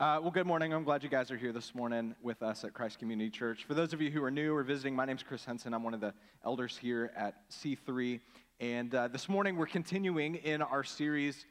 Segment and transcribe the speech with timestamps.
[0.00, 0.72] Uh, well, good morning.
[0.72, 3.64] I'm glad you guys are here this morning with us at Christ Community Church.
[3.64, 5.74] For those of you who are new or visiting, my name is Chris Henson.
[5.74, 8.18] I'm one of the elders here at C3.
[8.60, 11.44] And uh, this morning we're continuing in our series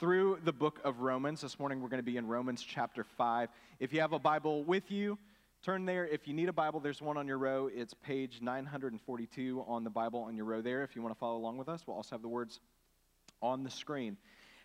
[0.00, 1.42] through the book of Romans.
[1.42, 3.50] This morning we're going to be in Romans chapter 5.
[3.78, 5.16] If you have a Bible with you,
[5.64, 6.04] turn there.
[6.04, 7.70] If you need a Bible, there's one on your row.
[7.72, 10.82] It's page 942 on the Bible on your row there.
[10.82, 12.58] If you want to follow along with us, we'll also have the words
[13.40, 14.16] on the screen.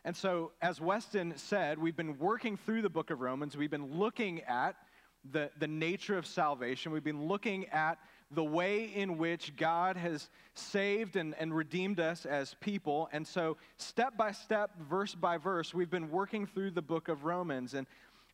[0.07, 3.57] And so, as Weston said, we've been working through the book of Romans.
[3.57, 4.77] We've been looking at
[5.33, 6.93] the, the nature of salvation.
[6.93, 7.99] We've been looking at
[8.31, 13.09] the way in which God has saved and, and redeemed us as people.
[13.11, 17.25] And so, step by step, verse by verse, we've been working through the book of
[17.25, 17.73] Romans.
[17.73, 17.85] And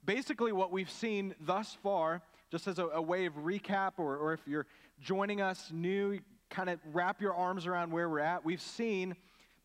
[0.05, 4.34] basically, what we've seen thus far, just as a, a way of recap, or, or
[4.34, 4.67] if you're
[5.02, 6.20] joining us new,
[6.52, 9.16] kind of wrap your arms around where we're at, we've seen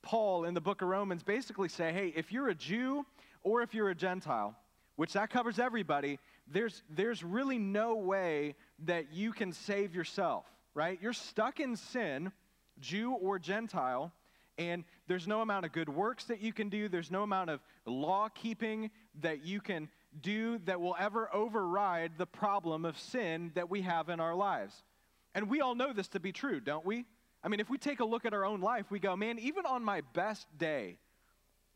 [0.02, 3.04] Paul in the book of Romans basically say, hey, if you're a Jew
[3.42, 4.56] or if you're a Gentile,
[4.96, 8.54] which that covers everybody, there's, there's really no way
[8.84, 10.98] that you can save yourself, right?
[11.00, 12.32] You're stuck in sin,
[12.80, 14.12] Jew or Gentile,
[14.56, 17.60] and there's no amount of good works that you can do, there's no amount of
[17.86, 18.90] law keeping
[19.20, 19.88] that you can
[20.20, 24.82] do that will ever override the problem of sin that we have in our lives.
[25.34, 27.04] And we all know this to be true, don't we?
[27.48, 29.64] I mean, if we take a look at our own life, we go, man, even
[29.64, 30.98] on my best day,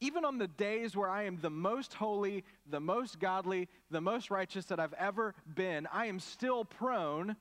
[0.00, 4.30] even on the days where I am the most holy, the most godly, the most
[4.30, 7.36] righteous that I've ever been, I am still prone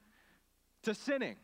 [0.84, 1.36] to sinning.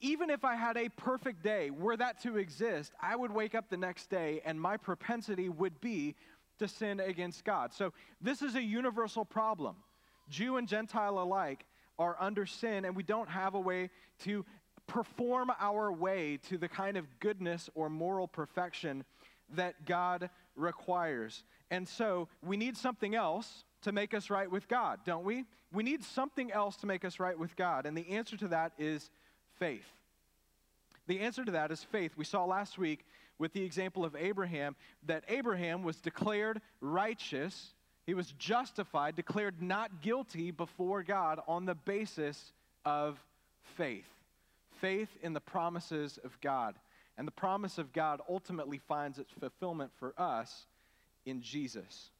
[0.00, 3.68] Even if I had a perfect day, were that to exist, I would wake up
[3.68, 6.14] the next day and my propensity would be
[6.58, 7.74] to sin against God.
[7.74, 9.76] So this is a universal problem.
[10.30, 11.66] Jew and Gentile alike
[11.98, 14.44] are under sin, and we don't have a way to
[14.88, 19.04] perform our way to the kind of goodness or moral perfection
[19.54, 21.44] that God requires.
[21.70, 25.44] And so we need something else to make us right with God, don't we?
[25.72, 27.86] We need something else to make us right with God.
[27.86, 29.10] And the answer to that is
[29.58, 29.86] faith.
[31.06, 32.12] The answer to that is faith.
[32.16, 33.06] We saw last week
[33.38, 34.74] with the example of Abraham
[35.06, 41.74] that Abraham was declared righteous, he was justified, declared not guilty before God on the
[41.74, 42.52] basis
[42.84, 43.22] of
[43.76, 44.17] faith
[44.80, 46.76] faith in the promises of God.
[47.16, 50.66] And the promise of God ultimately finds its fulfillment for us
[51.26, 52.10] in Jesus.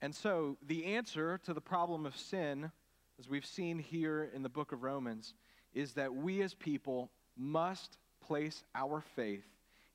[0.00, 2.70] And so, the answer to the problem of sin,
[3.18, 5.34] as we've seen here in the book of Romans,
[5.74, 9.44] is that we as people must place our faith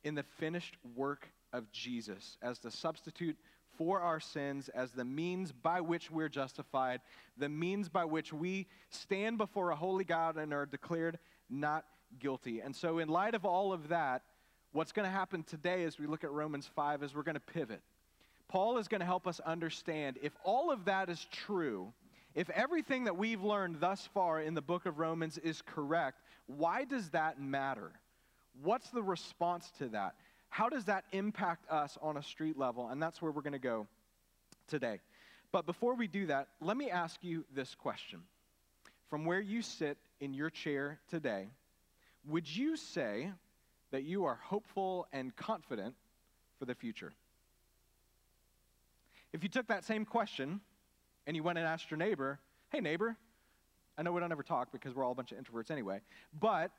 [0.04, 3.38] in the finished work of Jesus as the substitute
[3.78, 7.02] for our sins, as the means by which we're justified,
[7.38, 11.18] the means by which we stand before a holy God and are declared
[11.50, 11.86] not
[12.20, 12.62] guilty.
[12.62, 14.24] And so, in light of all of that,
[14.72, 17.40] what's going to happen today as we look at Romans 5 is we're going to
[17.40, 17.82] pivot.
[18.48, 21.92] Paul is going to help us understand if all of that is true,
[22.36, 26.84] if everything that we've learned thus far in the book of Romans is correct, why
[26.84, 27.92] does that matter?
[28.62, 30.16] What's the response to that?
[30.50, 32.90] How does that impact us on a street level?
[32.90, 33.88] And that's where we're going to go
[34.68, 35.00] today.
[35.52, 38.22] But before we do that, let me ask you this question.
[39.10, 41.48] From where you sit in your chair today,
[42.28, 43.32] would you say
[43.92, 45.96] that you are hopeful and confident
[46.58, 47.14] for the future?
[49.34, 50.62] If you took that same question
[51.26, 52.40] and you went and asked your neighbor,
[52.72, 53.18] hey, neighbor,
[53.98, 56.02] I know we don't ever talk because we're all a bunch of introverts anyway,
[56.40, 56.72] but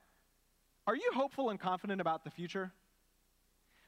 [0.86, 2.72] are you hopeful and confident about the future?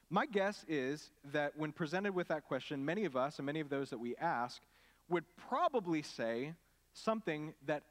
[0.09, 3.69] My guess is that when presented with that question, many of us and many of
[3.69, 4.61] those that we ask
[5.09, 6.53] would probably say
[6.93, 7.83] something that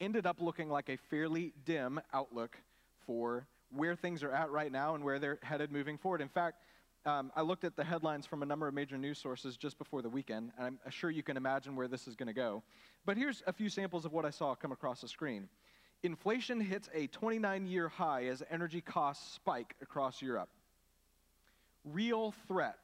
[0.00, 2.56] ended up looking like a fairly dim outlook
[3.06, 6.20] for where things are at right now and where they're headed moving forward.
[6.20, 6.62] In fact,
[7.04, 10.02] um, I looked at the headlines from a number of major news sources just before
[10.02, 12.62] the weekend, and I'm sure you can imagine where this is going to go.
[13.04, 15.48] But here's a few samples of what I saw come across the screen.
[16.02, 20.48] Inflation hits a 29 year high as energy costs spike across Europe.
[21.84, 22.76] Real threat.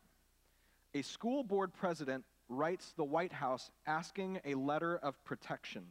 [0.94, 5.86] A school board president writes the White House asking a letter of protection.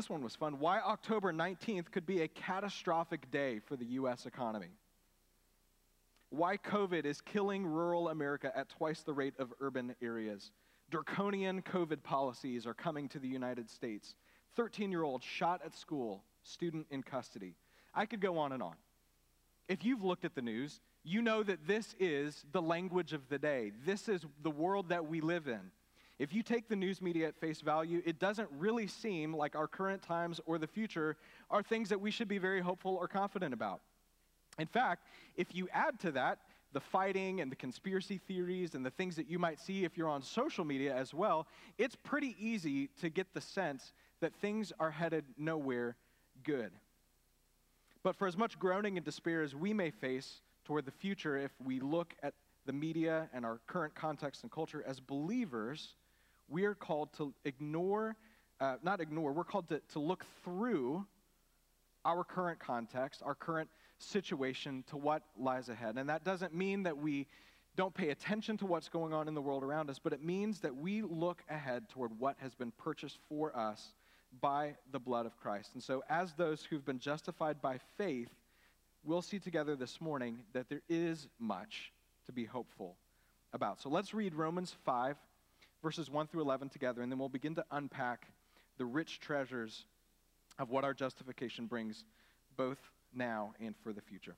[0.00, 0.58] This one was fun.
[0.58, 4.24] Why October 19th could be a catastrophic day for the U.S.
[4.24, 4.70] economy.
[6.30, 10.52] Why COVID is killing rural America at twice the rate of urban areas.
[10.90, 14.14] Draconian COVID policies are coming to the United States.
[14.56, 17.54] 13 year old shot at school, student in custody.
[17.94, 18.76] I could go on and on.
[19.68, 23.38] If you've looked at the news, you know that this is the language of the
[23.38, 23.72] day.
[23.84, 25.72] This is the world that we live in.
[26.20, 29.66] If you take the news media at face value, it doesn't really seem like our
[29.66, 31.16] current times or the future
[31.50, 33.80] are things that we should be very hopeful or confident about.
[34.58, 35.06] In fact,
[35.38, 36.40] if you add to that
[36.74, 40.10] the fighting and the conspiracy theories and the things that you might see if you're
[40.10, 41.46] on social media as well,
[41.78, 45.96] it's pretty easy to get the sense that things are headed nowhere
[46.44, 46.70] good.
[48.02, 51.52] But for as much groaning and despair as we may face toward the future, if
[51.64, 52.34] we look at
[52.66, 55.94] the media and our current context and culture as believers,
[56.50, 58.16] we are called to ignore,
[58.60, 61.06] uh, not ignore, we're called to, to look through
[62.04, 65.96] our current context, our current situation to what lies ahead.
[65.96, 67.26] And that doesn't mean that we
[67.76, 70.60] don't pay attention to what's going on in the world around us, but it means
[70.60, 73.94] that we look ahead toward what has been purchased for us
[74.40, 75.70] by the blood of Christ.
[75.74, 78.28] And so, as those who've been justified by faith,
[79.02, 81.92] we'll see together this morning that there is much
[82.26, 82.96] to be hopeful
[83.52, 83.80] about.
[83.80, 85.16] So, let's read Romans 5,
[85.82, 88.26] verses 1 through 11 together, and then we'll begin to unpack
[88.78, 89.84] the rich treasures
[90.58, 92.04] of what our justification brings,
[92.56, 92.78] both
[93.14, 94.36] now and for the future.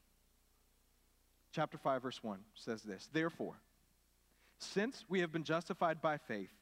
[1.52, 3.54] Chapter 5, verse 1 says this Therefore,
[4.58, 6.52] since we have been justified by faith,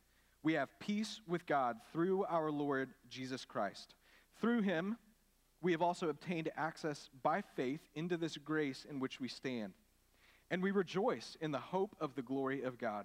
[0.43, 3.95] we have peace with God through our Lord Jesus Christ.
[4.41, 4.97] Through him,
[5.61, 9.75] we have also obtained access by faith into this grace in which we stand.
[10.51, 13.05] And we rejoice in the hope of the glory of God.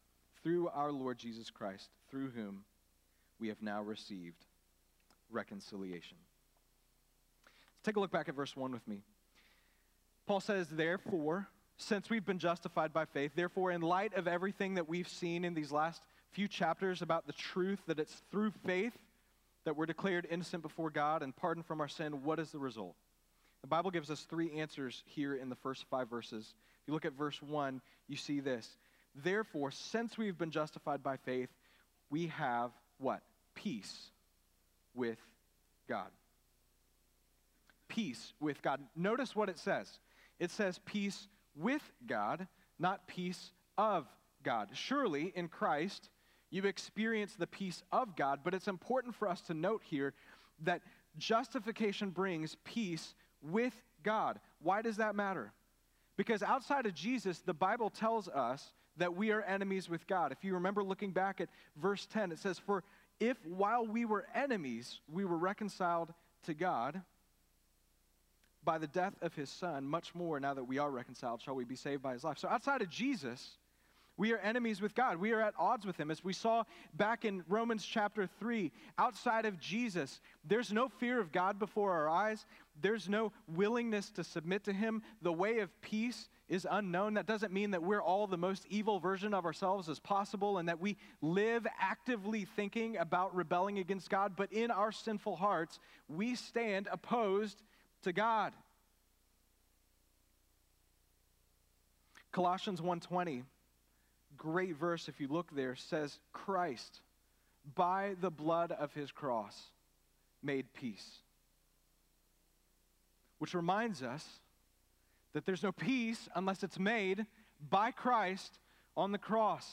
[0.43, 2.63] through our Lord Jesus Christ, through whom
[3.39, 4.45] we have now received
[5.29, 6.17] reconciliation.
[7.45, 9.01] Let's take a look back at verse 1 with me.
[10.27, 11.47] Paul says, Therefore,
[11.77, 15.53] since we've been justified by faith, therefore, in light of everything that we've seen in
[15.53, 16.01] these last
[16.31, 18.93] few chapters about the truth that it's through faith
[19.65, 22.95] that we're declared innocent before God and pardoned from our sin, what is the result?
[23.61, 26.53] The Bible gives us three answers here in the first five verses.
[26.81, 28.67] If you look at verse 1, you see this.
[29.15, 31.49] Therefore, since we've been justified by faith,
[32.09, 33.21] we have what?
[33.55, 34.11] Peace
[34.93, 35.19] with
[35.87, 36.09] God
[37.91, 38.79] peace with God.
[38.95, 39.99] Notice what it says
[40.39, 42.47] it says peace with God,
[42.79, 44.07] not peace of
[44.43, 44.69] God.
[44.73, 46.09] Surely in Christ,
[46.49, 50.13] you experience the peace of God, but it's important for us to note here
[50.63, 50.81] that
[51.17, 53.73] justification brings peace with
[54.03, 54.39] God.
[54.61, 55.51] Why does that matter?
[56.17, 58.71] Because outside of Jesus, the Bible tells us
[59.01, 60.31] that we are enemies with God.
[60.31, 62.83] If you remember looking back at verse 10, it says, For
[63.19, 66.13] if while we were enemies, we were reconciled
[66.43, 67.01] to God,
[68.63, 71.63] by the death of his son, much more now that we are reconciled, shall we
[71.63, 72.37] be saved by his life.
[72.37, 73.57] So outside of Jesus,
[74.17, 75.17] we are enemies with God.
[75.17, 76.11] We are at odds with him.
[76.11, 76.63] As we saw
[76.93, 82.07] back in Romans chapter 3, outside of Jesus, there's no fear of God before our
[82.07, 82.45] eyes.
[82.79, 85.01] There's no willingness to submit to him.
[85.23, 87.13] The way of peace is unknown.
[87.13, 90.67] That doesn't mean that we're all the most evil version of ourselves as possible and
[90.67, 95.79] that we live actively thinking about rebelling against God, but in our sinful hearts,
[96.09, 97.63] we stand opposed
[98.03, 98.51] to God.
[102.33, 103.43] Colossians 1:20
[104.37, 107.01] great verse if you look there says Christ
[107.75, 109.69] by the blood of his cross
[110.41, 111.19] made peace.
[113.37, 114.25] Which reminds us
[115.33, 117.25] that there's no peace unless it's made
[117.69, 118.59] by Christ
[118.97, 119.67] on the cross.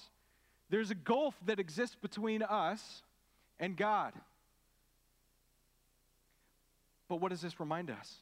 [0.70, 3.02] There's a gulf that exists between us
[3.58, 4.12] and God.
[7.08, 8.14] But what does this remind us?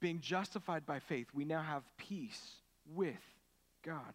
[0.00, 2.40] Being justified by faith, we now have peace
[2.94, 3.14] with
[3.82, 4.12] God.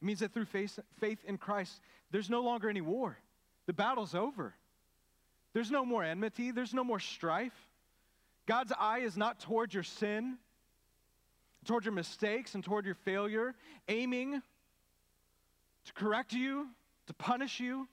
[0.00, 3.18] It means that through faith, faith in Christ, there's no longer any war.
[3.66, 4.54] The battle's over.
[5.52, 7.52] There's no more enmity, there's no more strife.
[8.46, 10.36] God's eye is not toward your sin,
[11.64, 13.54] toward your mistakes, and toward your failure,
[13.88, 14.42] aiming
[15.84, 16.68] to correct you,
[17.06, 17.88] to punish you,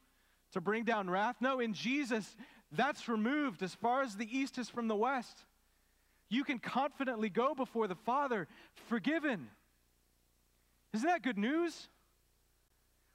[0.54, 1.36] to bring down wrath.
[1.40, 2.36] No, in Jesus,
[2.72, 5.44] that's removed as far as the east is from the west.
[6.30, 8.48] You can confidently go before the Father,
[8.88, 9.50] forgiven,
[10.94, 11.88] Isn't that good news?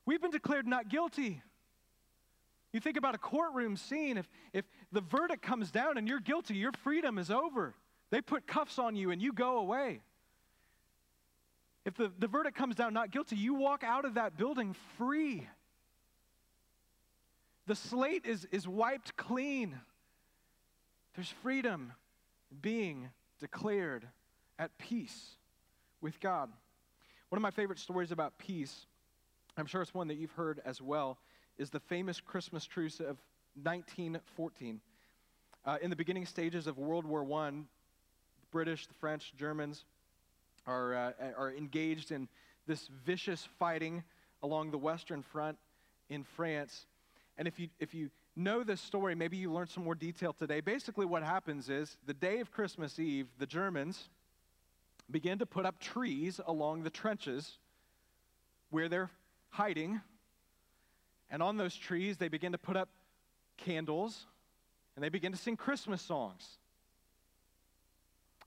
[0.07, 1.43] We've been declared not guilty.
[2.73, 6.55] You think about a courtroom scene, if, if the verdict comes down and you're guilty,
[6.55, 7.75] your freedom is over.
[8.11, 10.01] They put cuffs on you and you go away.
[11.87, 15.47] If the, the verdict comes down not guilty, you walk out of that building free.
[17.69, 19.79] The slate is, is wiped clean.
[21.15, 21.93] There's freedom
[22.61, 24.07] being declared
[24.59, 25.37] at peace
[26.01, 26.51] with God.
[27.29, 28.87] One of my favorite stories about peace,
[29.57, 31.19] I'm sure it's one that you've heard as well,
[31.57, 33.17] is the famous Christmas truce of
[33.63, 34.81] 1914.
[35.65, 37.53] Uh, in the beginning stages of World War I,
[38.51, 39.85] British, the French, Germans,
[40.67, 42.29] are, uh, are engaged in
[42.67, 44.03] this vicious fighting
[44.43, 45.59] along the Western Front
[46.09, 46.87] in France.
[47.39, 50.61] And if you, if you know this story, maybe you learned some more detail today.
[50.61, 54.09] Basically, what happens is the day of Christmas Eve, the Germans
[55.11, 57.59] begin to put up trees along the trenches
[58.71, 59.11] where they're
[59.51, 60.01] hiding.
[61.31, 62.89] And on those trees, they begin to put up
[63.57, 64.27] candles
[64.95, 66.59] and they begin to sing Christmas songs.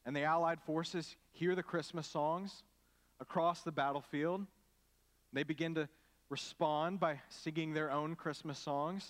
[0.09, 2.63] And the Allied forces hear the Christmas songs
[3.19, 4.43] across the battlefield.
[5.33, 5.87] They begin to
[6.31, 9.07] respond by singing their own Christmas songs.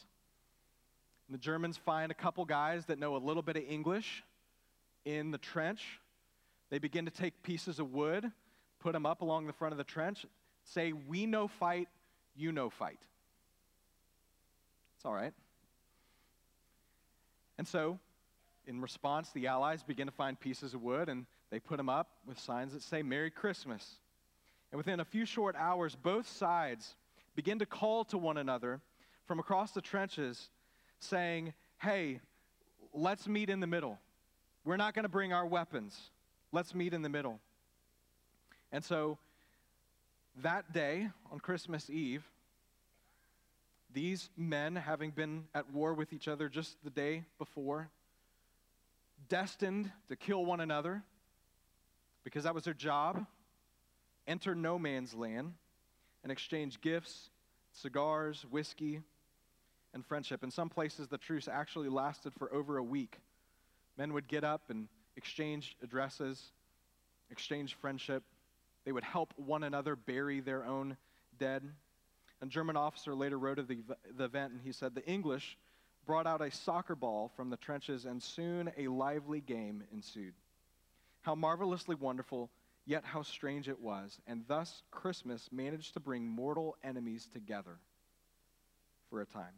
[1.25, 4.25] And the Germans find a couple guys that know a little bit of English
[5.05, 6.01] in the trench.
[6.69, 8.29] They begin to take pieces of wood,
[8.81, 10.25] put them up along the front of the trench,
[10.65, 11.87] say, We no fight,
[12.35, 12.99] you no fight.
[14.97, 15.33] It's all right.
[17.57, 17.99] And so
[18.69, 22.07] in response, the Allies begin to find pieces of wood and they put them up
[22.27, 23.95] with signs that say Merry Christmas.
[24.71, 26.95] And within a few short hours, both sides
[27.35, 28.79] begin to call to one another
[29.25, 30.51] from across the trenches
[30.99, 32.19] saying, Hey,
[32.93, 33.97] let's meet in the middle.
[34.63, 35.99] We're not going to bring our weapons.
[36.51, 37.39] Let's meet in the middle.
[38.71, 39.17] And so
[40.43, 42.23] that day, on Christmas Eve,
[43.91, 47.89] these men, having been at war with each other just the day before,
[49.27, 51.03] destined to kill one another
[52.23, 53.25] because that was their job,
[54.27, 55.53] enter no man's land
[56.23, 57.29] and exchange gifts,
[57.71, 59.01] cigars, whiskey,
[59.93, 60.43] and friendship.
[60.43, 63.17] In some places, the truce actually lasted for over a week.
[63.97, 66.51] Men would get up and exchange addresses,
[67.31, 68.23] exchange friendship.
[68.85, 70.97] They would help one another bury their own
[71.37, 71.63] dead.
[72.41, 73.79] A German officer later wrote of the,
[74.15, 75.57] the event, and he said, The English
[76.09, 80.33] brought out a soccer ball from the trenches, and soon a lively game ensued.
[81.21, 82.49] How marvelously wonderful,
[82.87, 84.17] yet how strange it was.
[84.25, 87.77] And thus Christmas managed to bring mortal enemies together
[89.11, 89.53] for a time.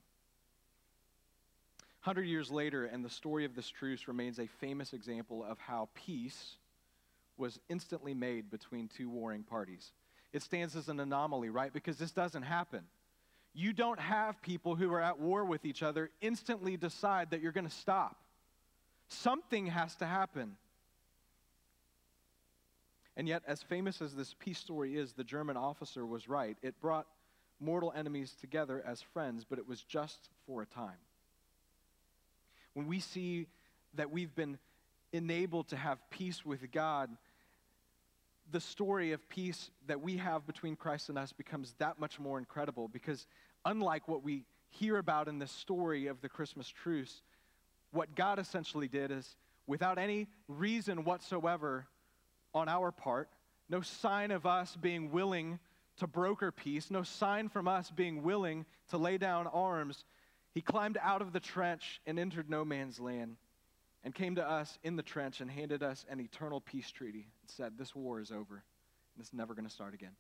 [2.02, 5.88] Hundred years later, and the story of this truce remains a famous example of how
[5.94, 6.58] peace
[7.38, 9.94] was instantly made between two warring parties.
[10.34, 11.72] It stands as an anomaly, right?
[11.72, 12.82] Because this doesn't happen.
[13.54, 17.52] You don't have people who are at war with each other instantly decide that you're
[17.52, 18.18] going to stop.
[19.10, 20.56] Something has to happen.
[23.18, 26.58] And yet, as famous as this peace story is, the German officer was right.
[26.62, 27.08] It brought
[27.60, 30.98] mortal enemies together as friends, but it was just for a time.
[32.74, 33.48] When we see
[33.96, 34.58] that we've been
[35.12, 37.10] enabled to have peace with God,
[38.52, 42.38] the story of peace that we have between Christ and us becomes that much more
[42.38, 43.26] incredible because,
[43.66, 47.22] unlike what we hear about in the story of the Christmas truce,
[47.92, 49.36] what God essentially did is,
[49.68, 51.88] without any reason whatsoever
[52.54, 53.30] on our part,
[53.70, 55.60] no sign of us being willing
[55.98, 60.04] to broker peace, no sign from us being willing to lay down arms,
[60.54, 63.38] he climbed out of the trench and entered no man's land
[64.04, 67.50] and came to us in the trench and handed us an eternal peace treaty and
[67.50, 68.64] said, This war is over
[69.16, 70.16] and it's never going to start again.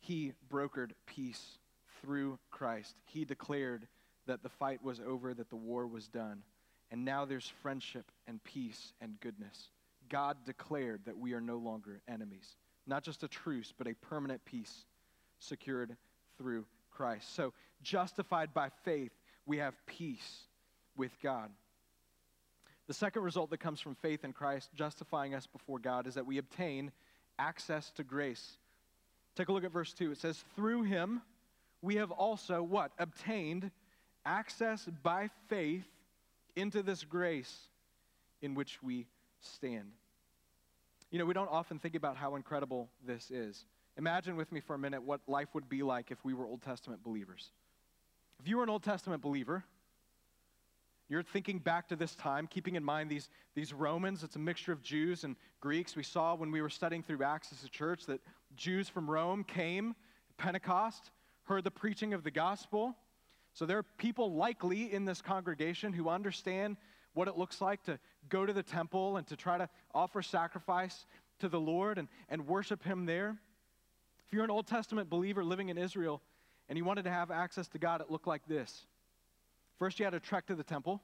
[0.00, 1.58] He brokered peace
[2.00, 2.96] through Christ.
[3.06, 3.86] He declared
[4.26, 6.42] that the fight was over, that the war was done.
[6.90, 9.70] And now there's friendship and peace and goodness.
[10.08, 12.56] God declared that we are no longer enemies.
[12.86, 14.84] Not just a truce, but a permanent peace
[15.38, 15.96] secured
[16.36, 17.34] through Christ.
[17.34, 19.12] So, justified by faith,
[19.46, 20.46] we have peace
[20.96, 21.50] with God.
[22.92, 26.26] The second result that comes from faith in Christ, justifying us before God, is that
[26.26, 26.92] we obtain
[27.38, 28.58] access to grace.
[29.34, 30.12] Take a look at verse 2.
[30.12, 31.22] It says, Through him
[31.80, 32.92] we have also what?
[32.98, 33.70] Obtained
[34.26, 35.86] access by faith
[36.54, 37.60] into this grace
[38.42, 39.06] in which we
[39.40, 39.92] stand.
[41.10, 43.64] You know, we don't often think about how incredible this is.
[43.96, 46.60] Imagine with me for a minute what life would be like if we were Old
[46.60, 47.52] Testament believers.
[48.38, 49.64] If you were an Old Testament believer,
[51.12, 54.72] you're thinking back to this time, keeping in mind these, these Romans, it's a mixture
[54.72, 55.94] of Jews and Greeks.
[55.94, 58.22] We saw when we were studying through Acts as a church that
[58.56, 59.94] Jews from Rome came,
[60.38, 61.10] Pentecost,
[61.44, 62.96] heard the preaching of the gospel.
[63.52, 66.78] So there are people likely in this congregation who understand
[67.12, 67.98] what it looks like to
[68.30, 71.04] go to the temple and to try to offer sacrifice
[71.40, 73.36] to the Lord and, and worship Him there.
[74.26, 76.22] If you're an Old Testament believer living in Israel
[76.70, 78.86] and you wanted to have access to God, it looked like this.
[79.78, 81.00] First, you had to trek to the temple.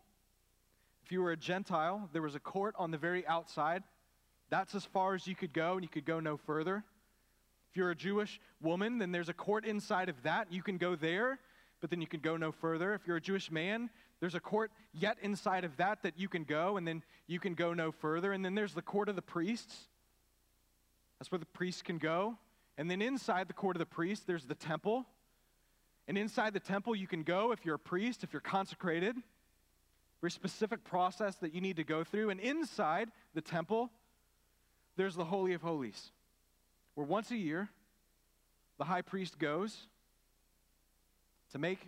[1.05, 3.83] If you were a Gentile, there was a court on the very outside.
[4.51, 6.85] That's as far as you could go, and you could go no further.
[7.71, 10.53] If you're a Jewish woman, then there's a court inside of that.
[10.53, 11.39] You can go there,
[11.81, 12.95] but then you can go no further.
[12.95, 16.45] If you're a Jewish man, there's a court yet inside of that that you can
[16.45, 18.33] go, and then you can go no further.
[18.33, 19.89] And then there's the court of the priests.
[21.19, 22.37] That's where the priests can go.
[22.77, 25.07] And then inside the court of the priests, there's the temple.
[26.09, 29.15] And inside the temple, you can go if you're a priest, if you're consecrated.
[30.23, 32.31] Very specific process that you need to go through.
[32.31, 33.91] And inside the temple,
[34.97, 36.11] there's the Holy of Holies,
[36.95, 37.69] where once a year,
[38.79, 39.77] the high priest goes
[41.53, 41.79] to make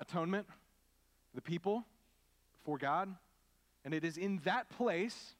[0.00, 1.84] atonement for the people
[2.58, 3.14] before God.
[3.84, 5.34] And it is in that place,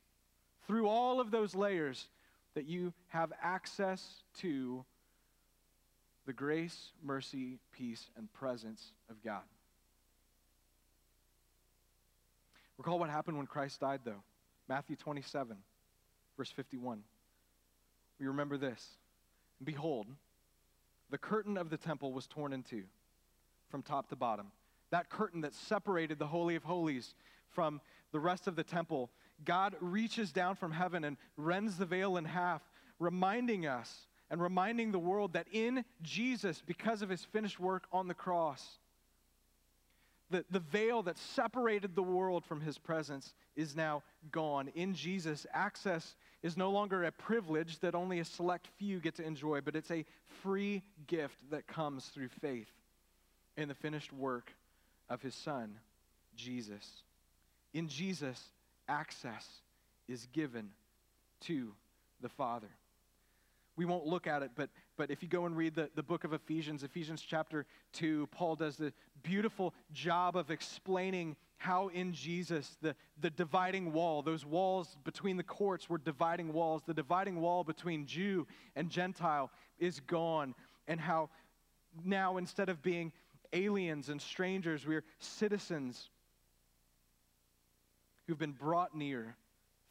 [0.66, 2.06] through all of those layers,
[2.54, 4.84] that you have access to
[6.26, 9.42] the grace, mercy, peace, and presence of God.
[12.78, 14.22] Recall what happened when Christ died, though.
[14.68, 15.56] Matthew 27,
[16.36, 17.02] verse 51.
[18.18, 18.86] We remember this.
[19.62, 20.06] Behold,
[21.10, 22.84] the curtain of the temple was torn in two
[23.68, 24.46] from top to bottom.
[24.90, 27.14] That curtain that separated the Holy of Holies
[27.48, 27.80] from
[28.12, 29.10] the rest of the temple,
[29.44, 32.62] God reaches down from heaven and rends the veil in half,
[32.98, 38.08] reminding us and reminding the world that in Jesus, because of his finished work on
[38.08, 38.66] the cross,
[40.28, 44.72] the, the veil that separated the world from his presence is now gone.
[44.74, 49.24] In Jesus, access is no longer a privilege that only a select few get to
[49.24, 50.04] enjoy, but it's a
[50.42, 52.72] free gift that comes through faith
[53.56, 54.52] in the finished work
[55.08, 55.76] of his son,
[56.34, 57.04] Jesus.
[57.72, 58.50] In Jesus,
[58.88, 59.48] access
[60.08, 60.70] is given
[61.42, 61.72] to
[62.20, 62.70] the Father
[63.76, 66.24] we won't look at it, but, but if you go and read the, the book
[66.24, 72.76] of Ephesians, Ephesians chapter 2, Paul does the beautiful job of explaining how in Jesus
[72.82, 77.64] the, the dividing wall, those walls between the courts were dividing walls, the dividing wall
[77.64, 80.54] between Jew and Gentile is gone,
[80.86, 81.30] and how
[82.04, 83.12] now instead of being
[83.52, 86.10] aliens and strangers, we're citizens
[88.26, 89.36] who've been brought near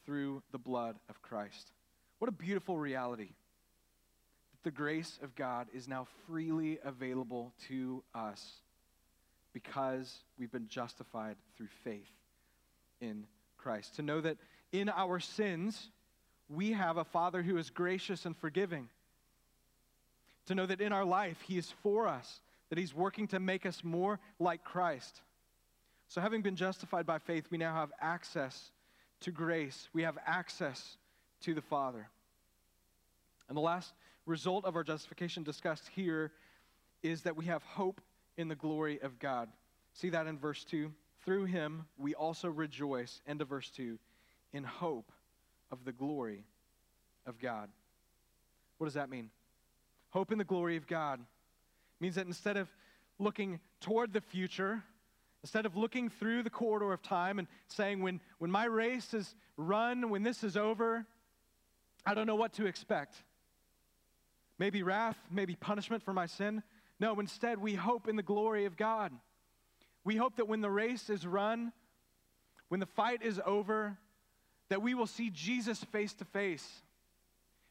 [0.06, 1.72] through the blood of Christ.
[2.19, 3.30] What a beautiful reality
[4.63, 8.62] the grace of God is now freely available to us
[9.54, 12.10] because we've been justified through faith
[13.02, 13.26] in
[13.58, 13.95] Christ.
[13.97, 14.38] To know that
[14.71, 15.89] in our sins,
[16.49, 18.89] we have a Father who is gracious and forgiving.
[20.47, 23.65] To know that in our life, He is for us, that He's working to make
[23.65, 25.21] us more like Christ.
[26.08, 28.71] So, having been justified by faith, we now have access
[29.21, 30.97] to grace, we have access
[31.41, 32.08] to the Father.
[33.47, 33.93] And the last
[34.25, 36.31] result of our justification discussed here
[37.01, 38.01] is that we have hope
[38.38, 39.49] in the glory of God.
[39.93, 40.91] See that in verse 2?
[41.23, 43.97] Through him we also rejoice, end of verse 2,
[44.53, 45.12] in hope
[45.71, 46.45] of the glory
[47.25, 47.69] of God.
[48.77, 49.29] What does that mean?
[50.09, 51.19] Hope in the glory of God
[51.99, 52.69] means that instead of
[53.19, 54.83] looking toward the future,
[55.41, 59.36] instead of looking through the corridor of time and saying, when, when my race is
[59.57, 61.05] run, when this is over,
[62.05, 63.15] I don't know what to expect.
[64.63, 66.63] Maybe wrath, maybe punishment for my sin.
[66.97, 69.12] No, instead, we hope in the glory of God.
[70.06, 71.73] We hope that when the race is run,
[72.69, 73.97] when the fight is over,
[74.69, 76.65] that we will see Jesus face to face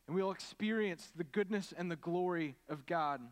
[0.06, 3.22] and we will experience the goodness and the glory of God.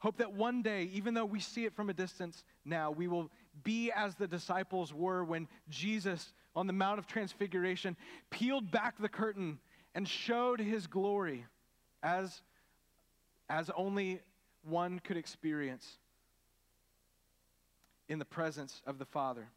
[0.00, 3.30] Hope that one day, even though we see it from a distance now, we will
[3.62, 7.96] be as the disciples were when Jesus, on the Mount of Transfiguration,
[8.30, 9.60] peeled back the curtain
[9.94, 11.46] and showed his glory
[12.02, 12.42] as,
[13.48, 14.20] as only
[14.62, 15.98] one could experience
[18.08, 19.48] in the presence of the Father.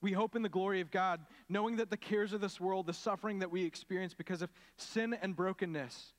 [0.00, 2.92] We hope in the glory of God, knowing that the cares of this world, the
[2.92, 6.12] suffering that we experience because of sin and brokenness,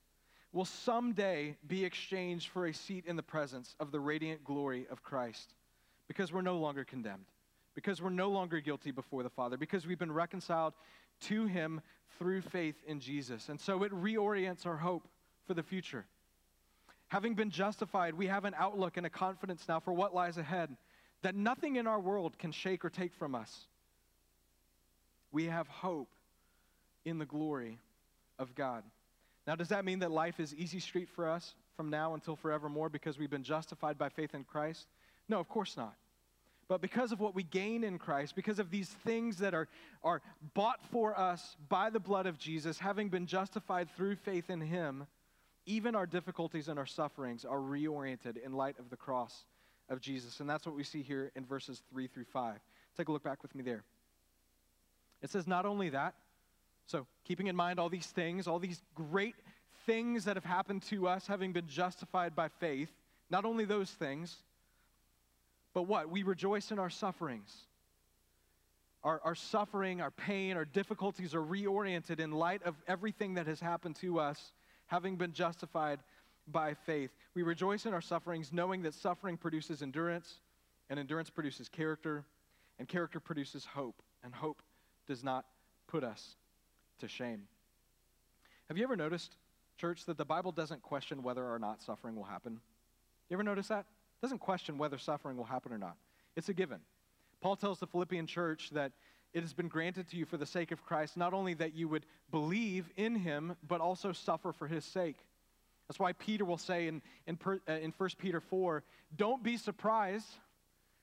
[0.53, 5.03] will someday be exchanged for a seat in the presence of the radiant glory of
[5.03, 5.55] Christ.
[6.07, 7.25] Because we're no longer condemned,
[7.75, 10.73] because we're no longer guilty before the Father, because we've been reconciled
[11.23, 11.81] to Him
[12.19, 13.49] through faith in Jesus.
[13.49, 15.07] And so it reorients our hope
[15.47, 16.05] for the future.
[17.07, 20.75] Having been justified, we have an outlook and a confidence now for what lies ahead.
[21.23, 23.65] that nothing in our world can shake or take from us.
[25.31, 26.09] We have hope
[27.05, 27.79] in the glory
[28.37, 28.83] of God.
[29.47, 32.89] Now, does that mean that life is easy street for us from now until forevermore
[32.89, 34.87] because we've been justified by faith in Christ?
[35.27, 35.95] No, of course not.
[36.67, 39.67] But because of what we gain in Christ, because of these things that are,
[40.03, 40.21] are
[40.53, 45.05] bought for us by the blood of Jesus, having been justified through faith in Him,
[45.65, 49.45] even our difficulties and our sufferings are reoriented in light of the cross
[49.89, 50.39] of Jesus.
[50.39, 52.59] And that's what we see here in verses 3 through 5.
[52.97, 53.83] Take a look back with me there.
[55.21, 56.15] It says, not only that,
[56.85, 59.35] so keeping in mind all these things, all these great
[59.85, 62.89] things that have happened to us having been justified by faith,
[63.29, 64.37] not only those things,
[65.73, 66.09] but what?
[66.09, 67.51] We rejoice in our sufferings.
[69.03, 73.59] Our, our suffering, our pain, our difficulties are reoriented in light of everything that has
[73.59, 74.53] happened to us,
[74.87, 75.99] having been justified
[76.47, 77.11] by faith.
[77.35, 80.39] We rejoice in our sufferings, knowing that suffering produces endurance,
[80.89, 82.23] and endurance produces character,
[82.79, 84.61] and character produces hope, and hope
[85.07, 85.45] does not
[85.87, 86.35] put us
[86.99, 87.43] to shame.
[88.67, 89.35] Have you ever noticed,
[89.77, 92.59] church, that the Bible doesn't question whether or not suffering will happen?
[93.29, 93.85] You ever notice that?
[94.23, 95.97] Doesn't question whether suffering will happen or not.
[96.37, 96.79] It's a given.
[97.41, 98.93] Paul tells the Philippian church that
[99.33, 101.89] it has been granted to you for the sake of Christ, not only that you
[101.89, 105.17] would believe in him, but also suffer for his sake.
[105.89, 108.83] That's why Peter will say in, in, per, uh, in 1 Peter 4
[109.17, 110.29] don't be surprised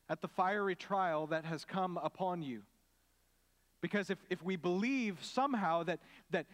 [0.08, 2.62] at the fiery trial that has come upon you.
[3.82, 6.46] Because if, if we believe somehow that, that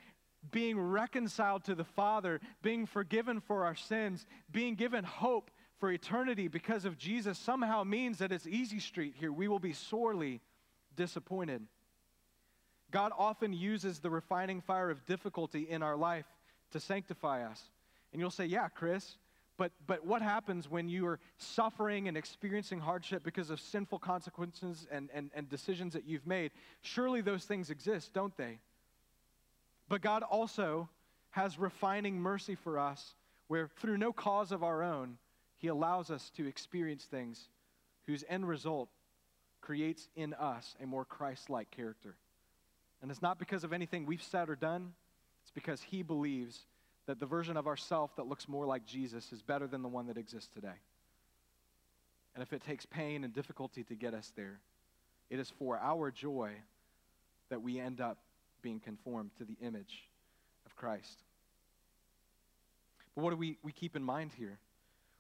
[0.51, 6.49] being reconciled to the Father, being forgiven for our sins, being given hope for eternity
[6.49, 9.33] because of Jesus somehow means that it's easy street here.
[9.33, 10.41] We will be sorely
[10.97, 11.63] disappointed.
[12.91, 16.27] God often uses the refining fire of difficulty in our life
[16.71, 17.63] to sanctify us.
[18.13, 19.17] And you'll say, Yeah, Chris,
[19.57, 24.87] but, but what happens when you are suffering and experiencing hardship because of sinful consequences
[24.91, 26.53] and, and, and decisions that you've made?
[26.83, 28.59] Surely those things exist, don't they?
[29.89, 30.89] But God also
[31.31, 33.15] has refining mercy for us,
[33.49, 35.19] where through no cause of our own,
[35.57, 37.49] he allows us to experience things
[38.07, 38.89] whose end result
[39.61, 42.15] creates in us a more Christ like character.
[43.03, 44.93] And it's not because of anything we've said or done,
[45.43, 46.67] it's because He believes
[47.07, 50.07] that the version of ourself that looks more like Jesus is better than the one
[50.07, 50.81] that exists today.
[52.35, 54.61] And if it takes pain and difficulty to get us there,
[55.31, 56.51] it is for our joy
[57.49, 58.19] that we end up
[58.61, 60.09] being conformed to the image
[60.67, 61.23] of Christ.
[63.15, 64.59] But what do we, we keep in mind here?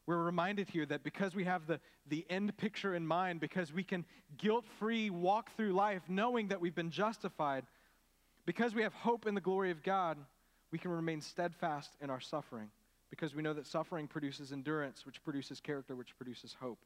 [0.06, 3.82] We're reminded here that because we have the, the end picture in mind, because we
[3.82, 4.04] can
[4.38, 7.64] guilt free walk through life knowing that we've been justified,
[8.44, 10.16] because we have hope in the glory of God,
[10.70, 12.70] we can remain steadfast in our suffering.
[13.10, 16.78] Because we know that suffering produces endurance, which produces character, which produces hope.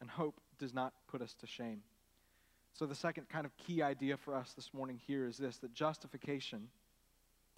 [0.00, 1.82] And hope does not put us to shame.
[2.74, 5.74] So, the second kind of key idea for us this morning here is this that
[5.74, 6.68] justification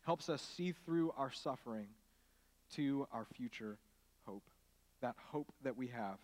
[0.04, 1.86] helps us see through our suffering
[2.74, 3.78] to our future
[4.26, 4.42] hope
[5.04, 6.16] that hope that we have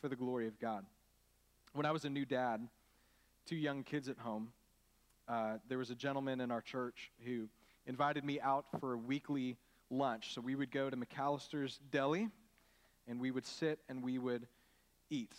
[0.00, 0.84] for the glory of God.
[1.72, 2.60] When I was a new dad,
[3.46, 4.52] two young kids at home,
[5.28, 7.48] uh, there was a gentleman in our church who
[7.84, 9.56] invited me out for a weekly
[9.90, 10.34] lunch.
[10.34, 12.28] So we would go to McAllister's Deli
[13.08, 14.46] and we would sit and we would
[15.10, 15.34] eat.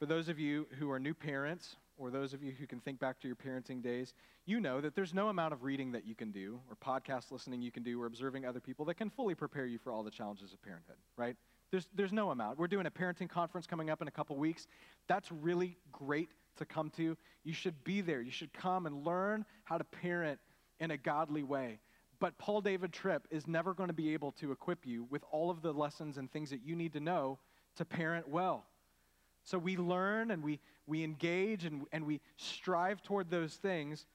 [0.00, 2.98] For those of you who are new parents, or those of you who can think
[2.98, 6.14] back to your parenting days, you know that there's no amount of reading that you
[6.14, 9.34] can do, or podcast listening you can do, or observing other people that can fully
[9.34, 11.36] prepare you for all the challenges of parenthood, right?
[11.70, 12.58] There's, there's no amount.
[12.58, 14.66] We're doing a parenting conference coming up in a couple weeks.
[15.06, 17.16] That's really great to come to.
[17.44, 18.20] You should be there.
[18.20, 20.40] You should come and learn how to parent
[20.80, 21.78] in a godly way.
[22.20, 25.50] But Paul David Tripp is never going to be able to equip you with all
[25.50, 27.38] of the lessons and things that you need to know
[27.76, 28.64] to parent well.
[29.44, 34.06] So we learn and we, we engage and, and we strive toward those things,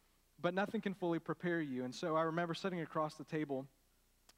[0.42, 1.86] but nothing can fully prepare you.
[1.86, 3.66] And so I remember sitting across the table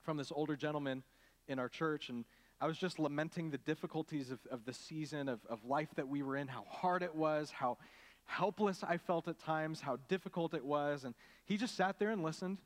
[0.03, 1.03] from this older gentleman
[1.47, 2.23] in our church, and
[2.61, 6.23] I was just lamenting the difficulties of, of the season of, of life that we
[6.23, 7.77] were in, how hard it was, how
[8.25, 11.03] helpless I felt at times, how difficult it was.
[11.03, 11.13] And
[11.45, 12.57] he just sat there and listened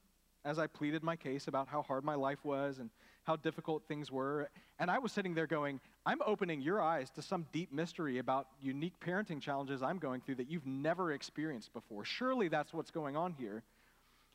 [0.45, 2.89] as I pleaded my case about how hard my life was and
[3.23, 4.49] how difficult things were.
[4.79, 8.47] And I was sitting there going, I'm opening your eyes to some deep mystery about
[8.61, 12.05] unique parenting challenges I'm going through that you've never experienced before.
[12.05, 13.63] Surely that's what's going on here.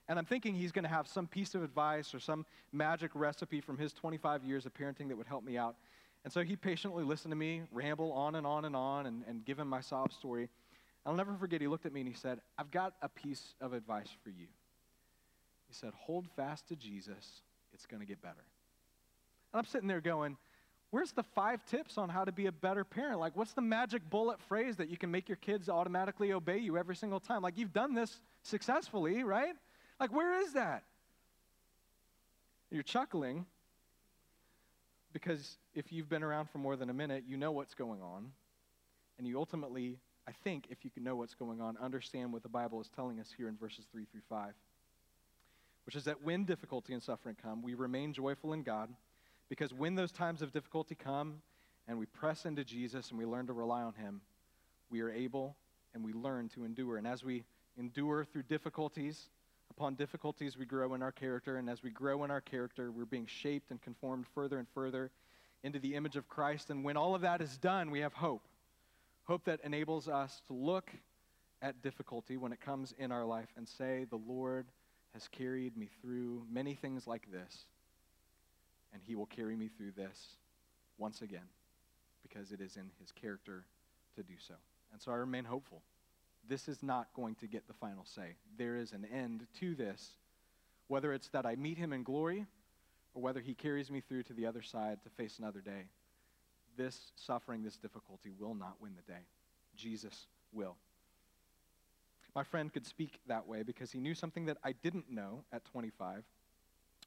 [0.08, 3.60] And I'm thinking he's going to have some piece of advice or some magic recipe
[3.60, 5.76] from his 25 years of parenting that would help me out.
[6.24, 9.44] And so he patiently listened to me ramble on and on and on and, and
[9.44, 10.48] give him my sob story.
[11.06, 13.72] I'll never forget, he looked at me and he said, I've got a piece of
[13.74, 14.46] advice for you.
[15.68, 18.44] He said, Hold fast to Jesus, it's going to get better.
[19.52, 20.36] And I'm sitting there going,
[20.90, 23.18] where's the five tips on how to be a better parent?
[23.18, 26.78] Like, what's the magic bullet phrase that you can make your kids automatically obey you
[26.78, 27.42] every single time?
[27.42, 29.54] Like, you've done this successfully, right?
[30.00, 30.82] Like, where is that?
[32.70, 33.46] You're chuckling
[35.12, 38.32] because if you've been around for more than a minute, you know what's going on.
[39.16, 42.48] And you ultimately, I think, if you can know what's going on, understand what the
[42.48, 44.52] Bible is telling us here in verses 3 through 5,
[45.86, 48.88] which is that when difficulty and suffering come, we remain joyful in God
[49.48, 51.42] because when those times of difficulty come
[51.86, 54.20] and we press into Jesus and we learn to rely on Him,
[54.90, 55.54] we are able
[55.94, 56.96] and we learn to endure.
[56.96, 57.44] And as we
[57.78, 59.28] endure through difficulties,
[59.76, 61.56] upon difficulties, we grow in our character.
[61.56, 65.10] And as we grow in our character, we're being shaped and conformed further and further
[65.62, 66.70] into the image of Christ.
[66.70, 68.42] And when all of that is done, we have hope.
[69.24, 70.90] Hope that enables us to look
[71.62, 74.66] at difficulty when it comes in our life and say, The Lord
[75.14, 77.64] has carried me through many things like this
[78.94, 80.36] and he will carry me through this
[80.96, 81.48] once again
[82.22, 83.66] because it is in his character
[84.14, 84.54] to do so.
[84.92, 85.82] And so I remain hopeful.
[86.48, 88.36] This is not going to get the final say.
[88.58, 90.10] There is an end to this,
[90.88, 92.46] whether it's that I meet him in glory
[93.14, 95.88] or whether he carries me through to the other side to face another day.
[96.76, 99.20] This suffering, this difficulty will not win the day.
[99.76, 100.76] Jesus will.
[102.34, 105.64] My friend could speak that way because he knew something that I didn't know at
[105.66, 106.24] 25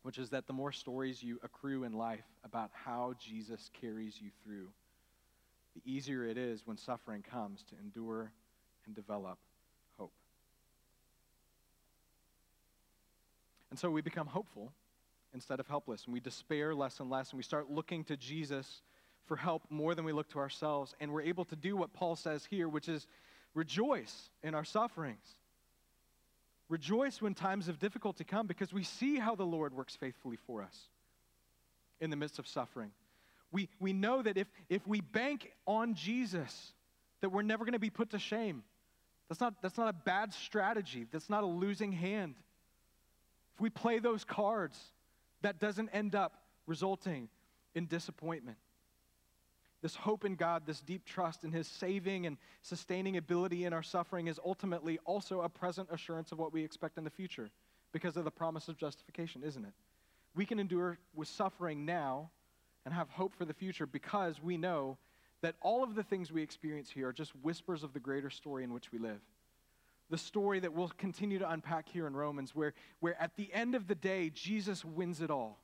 [0.04, 4.30] which is that the more stories you accrue in life about how Jesus carries you
[4.41, 4.69] through,
[5.76, 8.32] the easier it is when suffering comes to endure
[8.88, 9.38] and develop
[10.00, 10.12] hope.
[13.69, 14.71] And so we become hopeful
[15.34, 18.82] instead of helpless, and we despair less and less, and we start looking to Jesus
[19.26, 22.15] for help more than we look to ourselves, and we're able to do what Paul
[22.15, 23.06] says here, which is
[23.54, 25.36] rejoice in our sufferings
[26.69, 30.62] Rejoice when times of difficulty come because we see how the Lord works faithfully for
[30.62, 30.78] us
[32.02, 32.91] in the midst of suffering.
[33.52, 36.73] We, we know that if, if we bank on Jesus,
[37.21, 38.63] that we're never going to be put to shame.
[39.30, 41.06] That's not, that's not a bad strategy.
[41.12, 42.36] That's not a losing hand.
[43.56, 44.80] If we play those cards,
[45.42, 46.34] that doesn't end up
[46.66, 47.30] resulting
[47.76, 48.58] in disappointment.
[49.82, 53.84] This hope in God, this deep trust in His saving and sustaining ability in our
[53.84, 57.50] suffering is ultimately also a present assurance of what we expect in the future
[57.92, 59.74] because of the promise of justification, isn't it?
[60.36, 62.32] We can endure with suffering now
[62.86, 64.98] and have hope for the future because we know
[65.41, 68.63] that all of the things we experience here are just whispers of the greater story
[68.63, 69.19] in which we live.
[70.10, 73.76] The story that we'll continue to unpack here in Romans, where, where at the end
[73.76, 75.60] of the day, Jesus wins it all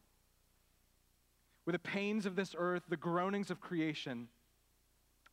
[1.64, 4.28] where the pains of this earth, the groanings of creation,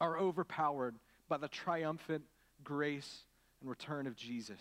[0.00, 0.94] are overpowered
[1.28, 2.22] by the triumphant
[2.62, 3.24] grace
[3.60, 4.60] and return of Jesus.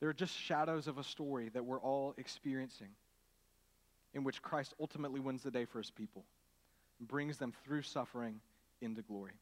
[0.00, 2.90] They're just shadows of a story that we're all experiencing,
[4.12, 6.24] in which Christ ultimately wins the day for his people
[7.00, 8.40] brings them through suffering
[8.80, 9.32] into glory.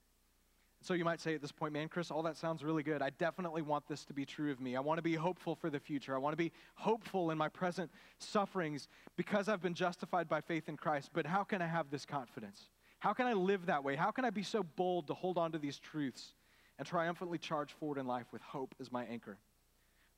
[0.83, 3.03] So you might say at this point, man, Chris, all that sounds really good.
[3.03, 4.75] I definitely want this to be true of me.
[4.75, 6.13] I want to be hopeful for the future.
[6.13, 7.89] I want to be hopeful in my present
[8.19, 11.11] sufferings because I've been justified by faith in Christ.
[11.13, 12.69] But how can I have this confidence?
[12.99, 13.95] How can I live that way?
[13.95, 16.35] How can I be so bold to hold on to these truths
[16.79, 19.39] and triumphantly charge forward in life with hope as my anchor?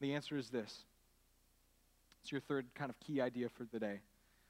[0.01, 0.85] The answer is this.
[2.23, 4.01] It's your third kind of key idea for the day.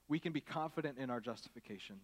[0.06, 1.96] We can be confident in our justification.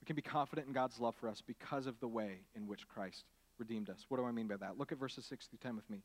[0.00, 2.88] We can be confident in God's love for us because of the way in which
[2.88, 3.24] Christ
[3.58, 4.06] redeemed us.
[4.08, 4.78] What do I mean by that?
[4.78, 5.98] Look at verses 6 through 10 with me.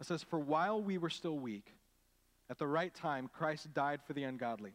[0.00, 1.72] It says, For while we were still weak,
[2.48, 4.72] at the right time, Christ died for the ungodly.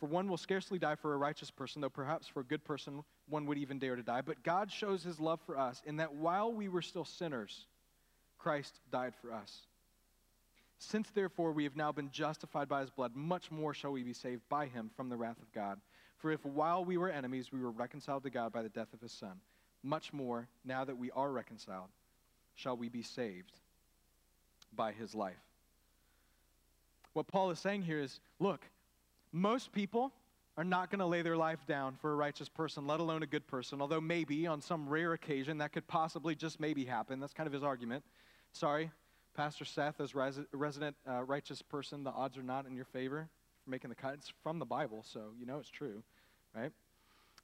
[0.00, 3.04] For one will scarcely die for a righteous person, though perhaps for a good person
[3.28, 4.20] one would even dare to die.
[4.20, 7.66] But God shows his love for us in that while we were still sinners,
[8.38, 9.66] Christ died for us.
[10.78, 14.12] Since therefore we have now been justified by his blood, much more shall we be
[14.12, 15.80] saved by him from the wrath of God.
[16.22, 19.00] For if while we were enemies we were reconciled to God by the death of
[19.00, 19.40] his Son,
[19.82, 21.88] much more, now that we are reconciled,
[22.54, 23.50] shall we be saved
[24.72, 25.42] by his life.
[27.12, 28.60] What Paul is saying here is look,
[29.32, 30.12] most people
[30.56, 33.26] are not going to lay their life down for a righteous person, let alone a
[33.26, 37.18] good person, although maybe on some rare occasion that could possibly just maybe happen.
[37.18, 38.04] That's kind of his argument.
[38.52, 38.92] Sorry,
[39.34, 43.28] Pastor Seth, as resident uh, righteous person, the odds are not in your favor
[43.66, 44.14] making the cut.
[44.14, 46.02] It's from the Bible, so you know it's true,
[46.54, 46.72] right?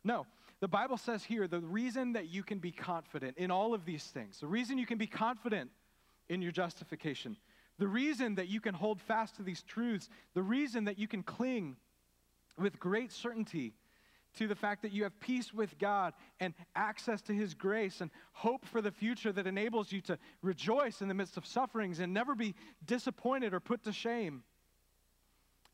[0.05, 0.27] No,
[0.61, 4.05] the Bible says here the reason that you can be confident in all of these
[4.05, 5.71] things, the reason you can be confident
[6.29, 7.37] in your justification,
[7.79, 11.23] the reason that you can hold fast to these truths, the reason that you can
[11.23, 11.77] cling
[12.59, 13.75] with great certainty
[14.37, 18.11] to the fact that you have peace with God and access to His grace and
[18.33, 22.13] hope for the future that enables you to rejoice in the midst of sufferings and
[22.13, 22.55] never be
[22.85, 24.43] disappointed or put to shame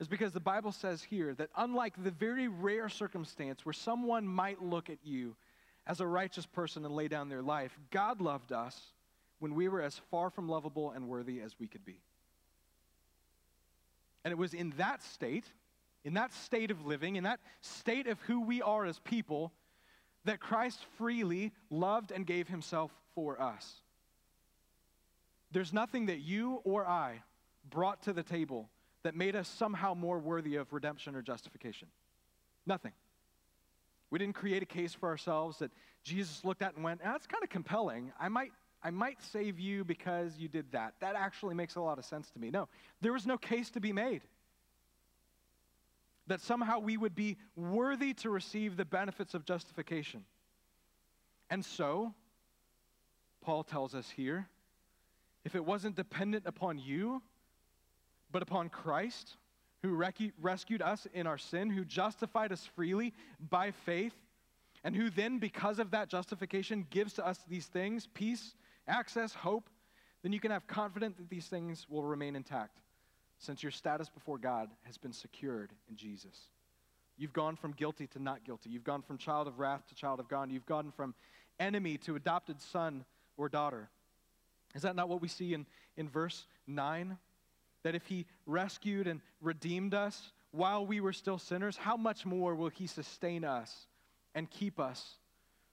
[0.01, 4.63] is because the Bible says here that unlike the very rare circumstance where someone might
[4.63, 5.37] look at you
[5.87, 8.81] as a righteous person and lay down their life, God loved us
[9.39, 12.01] when we were as far from lovable and worthy as we could be.
[14.25, 15.45] And it was in that state,
[16.05, 19.53] in that state of living, in that state of who we are as people,
[20.25, 23.83] that Christ freely loved and gave himself for us.
[25.53, 27.23] There's nothing that you or I
[27.69, 28.71] brought to the table
[29.05, 31.89] that made us somehow more worthy of redemption or justification.
[32.67, 32.93] Nothing.
[34.11, 35.71] We didn't create a case for ourselves that
[36.03, 38.13] Jesus looked at and went, ah, that's kind of compelling.
[38.19, 40.95] I might, I might save you because you did that.
[41.01, 42.51] That actually makes a lot of sense to me.
[42.51, 42.69] No,
[43.01, 44.23] there was no case to be made
[46.27, 50.25] that somehow we would be worthy to receive the benefits of justification.
[51.51, 52.15] And so,
[53.43, 54.49] Paul tells us here
[55.45, 57.23] if it wasn't dependent upon you,
[58.35, 59.37] but upon Christ,
[59.85, 63.15] who rescued us in our sin, who justified us freely
[63.49, 64.13] by faith,
[64.83, 68.57] and who then, because of that justification, gives to us these things peace,
[68.89, 69.71] access, hope
[70.25, 72.81] then you can have confidence that these things will remain intact
[73.39, 76.49] since your status before God has been secured in Jesus.
[77.17, 78.69] You've gone from guilty to not guilty.
[78.69, 80.51] You've gone from child of wrath to child of God.
[80.51, 81.15] You've gone from
[81.61, 83.05] enemy to adopted son
[83.37, 83.91] or daughter.
[84.75, 85.67] Is that not what we see in,
[85.97, 87.17] in verse 9?
[87.85, 92.55] That if he rescued and redeemed us while we were still sinners, how much more
[92.55, 93.87] will he sustain us
[94.35, 95.19] and keep us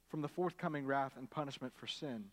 [0.10, 2.26] from the forthcoming wrath and punishment for sin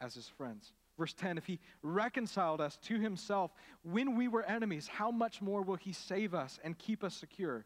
[0.00, 0.72] as his friends?
[0.98, 5.62] Verse 10 If he reconciled us to himself when we were enemies, how much more
[5.62, 7.64] will he save us and keep us secure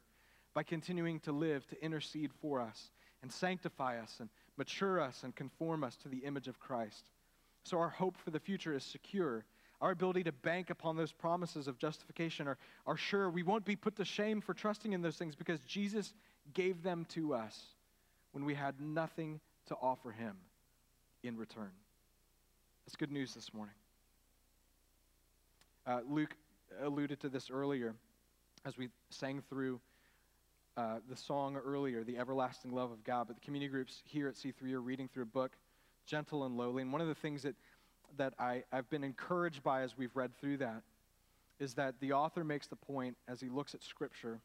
[0.55, 2.91] by continuing to live to intercede for us
[3.23, 7.09] and sanctify us and mature us and conform us to the image of Christ?
[7.65, 9.45] So our hope for the future is secure.
[9.83, 13.29] Our ability to bank upon those promises of justification are, are sure.
[13.29, 16.15] We won't be put to shame for trusting in those things because Jesus
[16.55, 17.61] gave them to us
[18.31, 20.37] when we had nothing to offer him
[21.25, 21.73] in return.
[22.87, 23.75] That's good news this morning.
[25.85, 26.37] Uh, Luke
[26.81, 27.97] alluded to this earlier
[28.65, 29.81] as we sang through
[30.77, 33.27] uh, the song earlier, The Everlasting Love of God.
[33.27, 35.57] But the community groups here at C3 are reading through a book
[36.07, 36.83] gentle and lowly.
[36.83, 37.55] And one of the things that,
[38.19, 40.83] that I, I've been encouraged by as we've read through that
[41.59, 44.41] is that the author makes the point as he looks at Scripture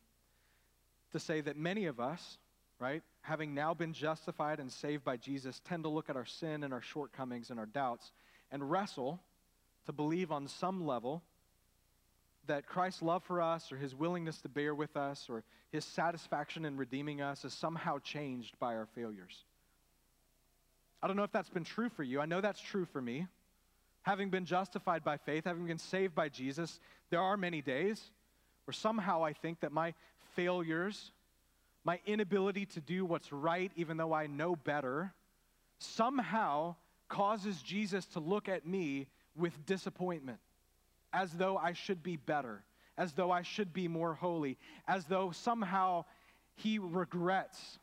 [1.11, 2.37] to say that many of us,
[2.79, 6.63] right, having now been justified and saved by Jesus, tend to look at our sin
[6.63, 8.11] and our shortcomings and our doubts
[8.51, 9.19] and wrestle
[9.85, 11.23] to believe on some level
[12.47, 16.65] that Christ's love for us or his willingness to bear with us or his satisfaction
[16.65, 19.43] in redeeming us is somehow changed by our failures.
[21.01, 22.19] I don't know if that's been true for you.
[22.19, 23.27] I know that's true for me.
[24.03, 26.79] Having been justified by faith, having been saved by Jesus,
[27.09, 28.11] there are many days
[28.65, 29.93] where somehow I think that my
[30.35, 31.11] failures,
[31.83, 35.13] my inability to do what's right, even though I know better,
[35.79, 36.75] somehow
[37.09, 40.39] causes Jesus to look at me with disappointment,
[41.13, 42.63] as though I should be better,
[42.97, 44.57] as though I should be more holy,
[44.87, 46.05] as though somehow
[46.55, 47.79] he regrets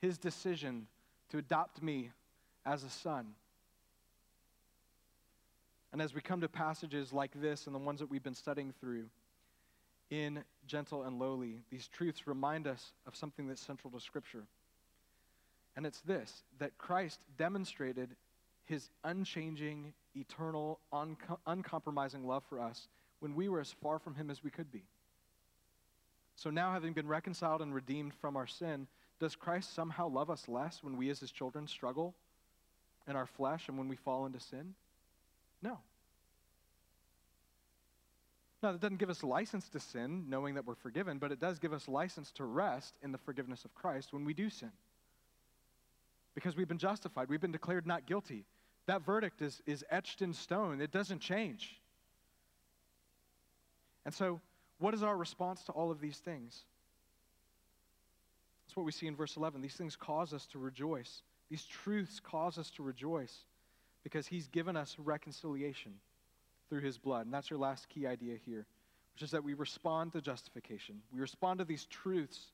[0.00, 0.86] his decision
[1.30, 2.10] to adopt me
[2.66, 3.34] as a son.
[5.94, 8.74] And as we come to passages like this and the ones that we've been studying
[8.80, 9.04] through
[10.10, 14.42] in Gentle and Lowly, these truths remind us of something that's central to Scripture.
[15.76, 18.16] And it's this that Christ demonstrated
[18.64, 20.80] his unchanging, eternal,
[21.46, 22.88] uncompromising love for us
[23.20, 24.82] when we were as far from him as we could be.
[26.34, 28.88] So now, having been reconciled and redeemed from our sin,
[29.20, 32.16] does Christ somehow love us less when we as his children struggle
[33.06, 34.74] in our flesh and when we fall into sin?
[35.64, 35.78] No.
[38.62, 41.58] Now, that doesn't give us license to sin, knowing that we're forgiven, but it does
[41.58, 44.72] give us license to rest in the forgiveness of Christ when we do sin.
[46.34, 48.44] Because we've been justified, we've been declared not guilty.
[48.86, 51.80] That verdict is, is etched in stone, it doesn't change.
[54.04, 54.40] And so,
[54.78, 56.64] what is our response to all of these things?
[58.66, 59.62] That's what we see in verse 11.
[59.62, 61.22] These things cause us to rejoice.
[61.50, 63.44] These truths cause us to rejoice
[64.04, 65.94] because he's given us reconciliation
[66.68, 67.26] through his blood.
[67.26, 68.66] And that's your last key idea here,
[69.14, 71.00] which is that we respond to justification.
[71.12, 72.52] We respond to these truths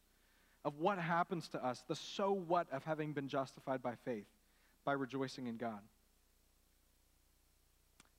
[0.64, 4.26] of what happens to us, the so what of having been justified by faith,
[4.84, 5.80] by rejoicing in God.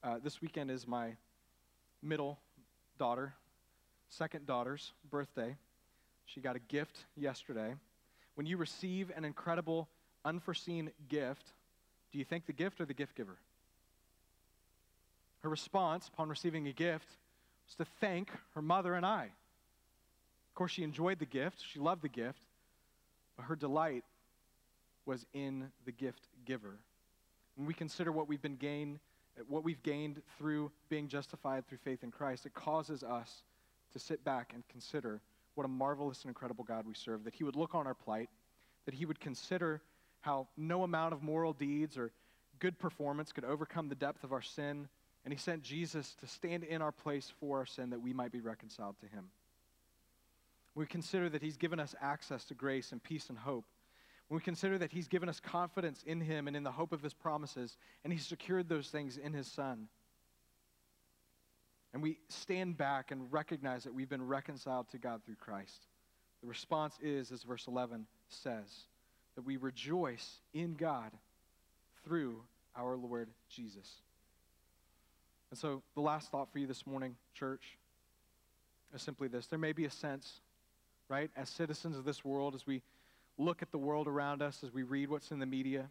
[0.03, 1.15] Uh, this weekend is my
[2.01, 2.39] middle
[2.97, 3.33] daughter,
[4.09, 5.55] second daughter's birthday.
[6.25, 7.75] She got a gift yesterday.
[8.35, 9.87] When you receive an incredible,
[10.25, 11.53] unforeseen gift,
[12.11, 13.37] do you thank the gift or the gift giver?
[15.41, 17.07] Her response upon receiving a gift
[17.67, 19.23] was to thank her mother and I
[20.49, 22.39] Of course, she enjoyed the gift, she loved the gift,
[23.37, 24.03] but her delight
[25.05, 26.77] was in the gift giver.
[27.55, 28.99] When we consider what we've been gained,
[29.47, 33.43] what we've gained through being justified through faith in Christ, it causes us
[33.93, 35.21] to sit back and consider
[35.55, 38.29] what a marvelous and incredible God we serve, that He would look on our plight,
[38.85, 39.81] that He would consider
[40.21, 42.11] how no amount of moral deeds or
[42.59, 44.87] good performance could overcome the depth of our sin,
[45.25, 48.31] and He sent Jesus to stand in our place for our sin that we might
[48.31, 49.25] be reconciled to Him.
[50.73, 53.65] We consider that He's given us access to grace and peace and hope.
[54.27, 57.01] When we consider that He's given us confidence in Him and in the hope of
[57.01, 59.87] His promises, and He's secured those things in His Son.
[61.93, 65.87] And we stand back and recognize that we've been reconciled to God through Christ.
[66.41, 68.85] The response is, as verse 11 says,
[69.41, 71.11] that we rejoice in God
[72.05, 72.43] through
[72.75, 73.89] our Lord Jesus.
[75.49, 77.79] And so, the last thought for you this morning, church,
[78.93, 79.47] is simply this.
[79.47, 80.41] There may be a sense,
[81.09, 82.83] right, as citizens of this world, as we
[83.39, 85.89] look at the world around us, as we read what's in the media,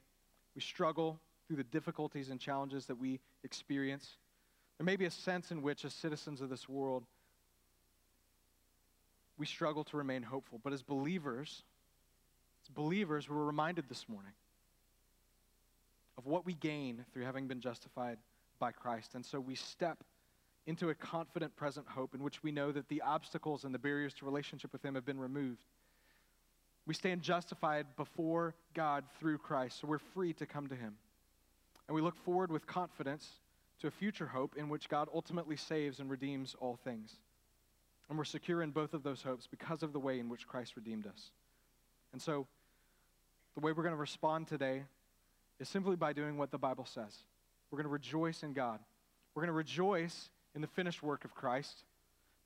[0.55, 4.17] we struggle through the difficulties and challenges that we experience.
[4.79, 7.03] There may be a sense in which, as citizens of this world,
[9.37, 10.61] we struggle to remain hopeful.
[10.63, 11.65] But as believers,
[12.75, 14.33] believers, we're reminded this morning
[16.19, 18.19] of what we gain through having been justified
[18.59, 19.15] by Christ.
[19.15, 20.05] And so we step
[20.67, 24.15] into a confident present hope in which we know that the obstacles and the barriers
[24.15, 25.63] to relationship with Him have been removed.
[26.87, 30.95] We stand justified before God through Christ, so we're free to come to Him.
[31.89, 33.27] And we look forward with confidence
[33.81, 37.17] to a future hope in which God ultimately saves and redeems all things.
[38.09, 40.77] And we're secure in both of those hopes because of the way in which Christ
[40.77, 41.31] redeemed us.
[42.13, 42.47] And so,
[43.61, 44.83] the way we're going to respond today
[45.59, 47.15] is simply by doing what the Bible says.
[47.71, 48.81] We're going to rejoice in God.
[49.35, 51.85] We're going to rejoice in the finished work of Christ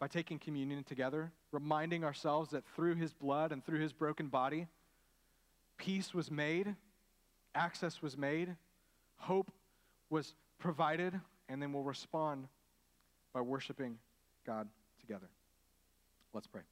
[0.00, 4.66] by taking communion together, reminding ourselves that through his blood and through his broken body,
[5.78, 6.74] peace was made,
[7.54, 8.56] access was made,
[9.16, 9.52] hope
[10.10, 12.48] was provided, and then we'll respond
[13.32, 13.98] by worshiping
[14.44, 14.68] God
[15.00, 15.28] together.
[16.32, 16.62] Let's pray.